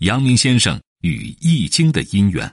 [0.00, 2.46] 阳明先生与《易经》的因缘。《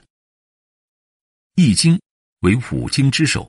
[1.56, 1.94] 易经》
[2.40, 3.46] 为五经之首，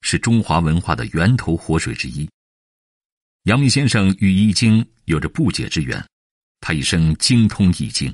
[0.00, 2.28] 是中华文化的源头活水之一。
[3.44, 6.04] 阳明先生与《易经》有着不解之缘，
[6.58, 8.10] 他一生精通《易经》，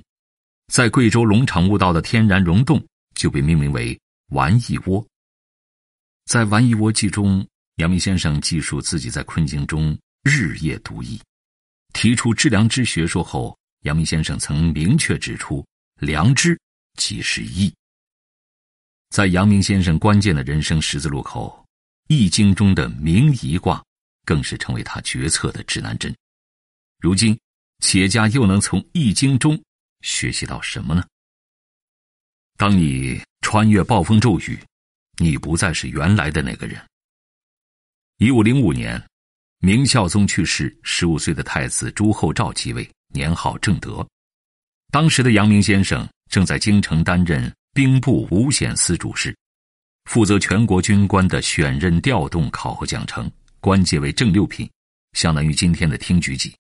[0.71, 3.99] 在贵州龙场悟道的天然溶洞就被命名为
[4.33, 5.03] “玩易窝”。
[6.29, 7.47] 在《玩易窝记》中，
[7.77, 11.19] 阳明先生记述自己在困境中日夜读易，
[11.95, 13.57] 提出致良知学说后。
[13.83, 15.65] 阳明先生曾明确指出，
[15.99, 16.59] 良知
[16.99, 17.73] 即是义。
[19.11, 21.65] 在阳明先生关键的人生十字路口，
[22.15, 23.83] 《易经》中的明夷卦
[24.25, 26.15] 更是成为他决策的指南针。
[27.01, 27.37] 如今，
[27.81, 29.61] 企业家又能从《易经》中
[30.03, 31.05] 学习到什么呢？
[32.57, 34.57] 当你穿越暴风骤雨，
[35.19, 36.81] 你不再是原来的那个人。
[38.19, 39.05] 一五零五年，
[39.59, 42.89] 明孝宗去世，十五岁的太子朱厚照继位。
[43.13, 44.07] 年号正德，
[44.91, 49.37] 当时的阳明先生正在京城担任兵部五显司主事，
[50.05, 54.71] 负责全国军官的选任、调动、考核、奖惩，官阶为正六品，
[55.13, 56.55] 相当于今天的厅局级。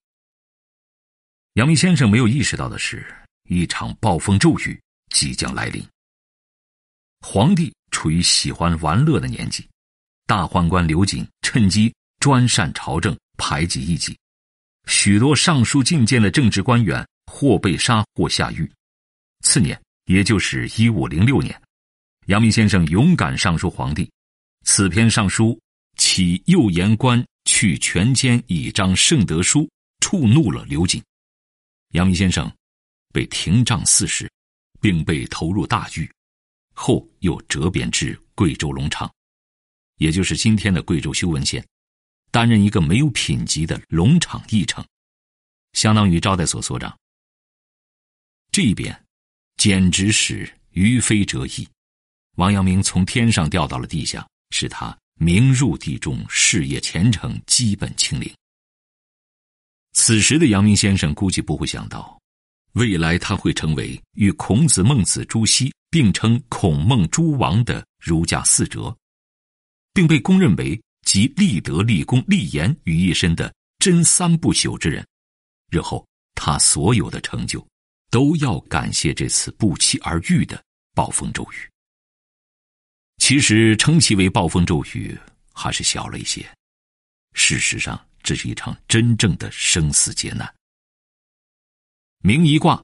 [1.55, 3.05] 阳明先生没有意识到的是，
[3.49, 4.81] 一场暴风骤雨
[5.15, 5.83] 即将来临。
[7.21, 9.69] 皇帝处于喜欢玩乐的年纪，
[10.27, 14.17] 大宦官刘瑾趁机专擅朝政，排挤异己。
[14.87, 18.71] 许多上书进谏的政治官员或被杀或下狱。
[19.45, 21.61] 次年，也就是一五零六年，
[22.27, 24.11] 阳明先生勇敢上书皇帝。
[24.65, 25.59] 此篇上书
[25.97, 29.69] 起右言官去权奸以彰圣德书，
[30.01, 31.03] 触怒了刘瑾。
[31.91, 32.51] 阳明先生
[33.13, 34.31] 被廷杖四十，
[34.81, 36.11] 并被投入大狱，
[36.75, 39.13] 后又折贬至贵州龙场，
[39.97, 41.65] 也就是今天的贵州修文县。
[42.33, 44.83] 担任一个没有品级的龙场议程，
[45.75, 46.99] 相当于招待所所长。
[48.51, 49.05] 这一边，
[49.59, 51.69] 简直是于飞折翼。
[52.37, 58.35] 王阳明从天上掉到了地下，使他名入地中，事业前程基本清零。
[59.93, 62.19] 此时的阳明先生估计不会想到，
[62.73, 68.97] 未来他会成为与孔子、孟子、朱熹并称“孔孟诸王”的儒家四哲，
[69.93, 70.81] 并被公认为。
[71.03, 75.07] 集立德、立功、立言于一身的真三不朽之人，
[75.71, 77.67] 日后他所有的成就，
[78.11, 80.63] 都要感谢这次不期而遇的
[80.95, 81.57] 暴风骤雨。
[83.19, 85.19] 其实称其为暴风骤雨
[85.53, 86.49] 还是小了一些，
[87.35, 90.53] 事实上这是一场真正的生死劫难。
[92.19, 92.83] 明一卦，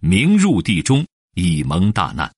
[0.00, 2.30] 明入地中，以蒙大难。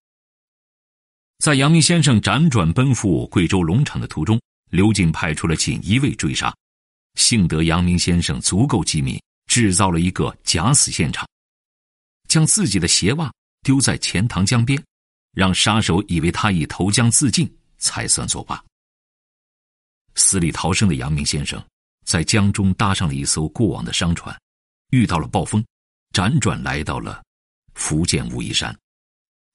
[1.38, 4.40] 在阳明先生辗转奔赴贵州龙场的途中。
[4.72, 6.50] 刘瑾派出了锦衣卫追杀，
[7.16, 11.28] 幸得阳明先生足够机敏，制造了一个假死现场，
[12.26, 14.82] 将自己的鞋袜丢在钱塘江边，
[15.34, 18.64] 让杀手以为他已投江自尽，才算作罢。
[20.14, 21.62] 死里逃生的阳明先生，
[22.06, 24.34] 在江中搭上了一艘过往的商船，
[24.88, 25.62] 遇到了暴风，
[26.14, 27.22] 辗转来到了
[27.74, 28.74] 福建武夷山，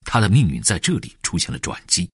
[0.04, 2.08] 他的命运在这里出现了转机。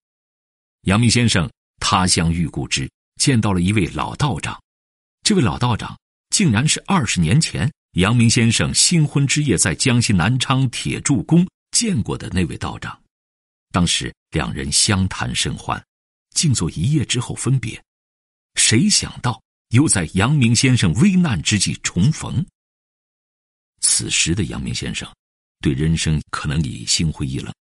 [0.85, 1.47] 阳明先生
[1.79, 2.89] 他乡遇故知。
[3.15, 4.61] 见到了一位老道长，
[5.23, 5.97] 这位老道长
[6.29, 13.01] 竟然是二十年前阳明先生新婚之夜在江西南昌铁柱宫见过的那位道长。
[13.71, 15.83] 当时两人相谈甚欢，
[16.35, 17.81] 静坐一夜之后分别。
[18.55, 22.45] 谁想到又在阳明先生危难之际重逢？
[23.81, 25.11] 此时的阳明先生
[25.59, 27.53] 对人生可能已心灰意冷，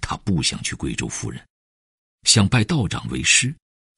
[0.00, 1.42] 他不想去贵州赴任，
[2.24, 3.54] 想拜道长为师。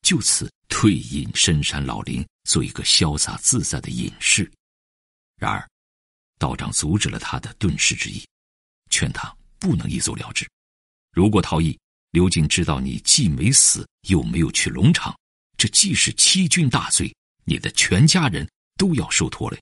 [0.06, 4.48] 就此退隐深山老林，做一个潇洒自在的隐士。
[5.36, 5.68] 然而，
[6.38, 8.24] 道长阻止了他的遁世之意，
[8.88, 10.48] 劝他不能一走了之。
[11.10, 11.76] 如果逃逸，
[12.12, 15.12] 刘瑾知道你既没死，又没有去龙场，
[15.58, 17.12] 这既是欺君大罪，
[17.42, 19.60] 你的全家人都要受拖累。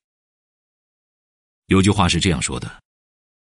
[1.68, 2.82] 有句话是这样说的：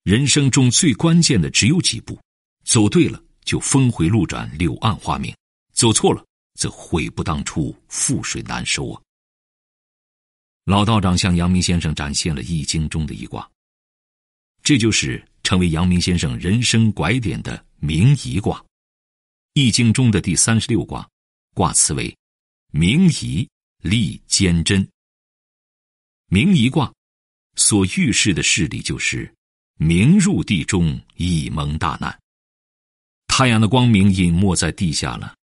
[0.02, 2.20] 人生中最关键的只有几步，
[2.66, 5.32] 走对了就峰回路转，柳暗花明；
[5.74, 6.26] 走错了。
[6.58, 9.02] 则悔不当初，覆水难收啊！
[10.66, 13.50] 老道长向阳明先生展现了《易经》中的一卦，
[14.64, 18.60] 这就是成为阳明先生人生拐点的明夷卦，
[19.54, 21.08] 《易经》中的第三十六卦，
[21.54, 22.14] 卦辞为
[22.74, 23.48] “明夷
[23.84, 24.86] 利坚贞”。
[26.30, 26.92] 明夷卦
[27.56, 29.32] 所预示的势力就是
[29.76, 32.20] 明入地中，以蒙大难。
[33.28, 35.37] 太阳的光明隐没在地下了。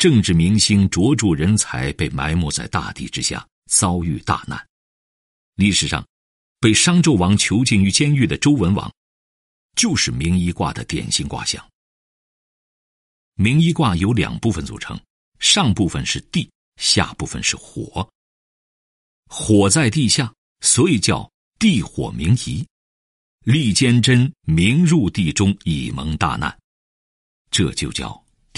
[0.00, 4.58] 政治明星、卓著人才被埋没在大地之下，遭遇大难。
[5.56, 6.02] 历史上，
[6.58, 8.90] 被商纣王囚禁于监狱的周文王，
[9.76, 11.62] 就是明夷卦的典型卦象。
[13.34, 14.98] 明夷卦由两部分组成，
[15.38, 18.10] 上部分是地，下部分是火。
[19.28, 20.32] 火在地下，
[20.62, 22.66] 所以叫地火明夷。
[23.44, 26.58] 利坚贞明入地中，以蒙大难，
[27.50, 28.24] 这就叫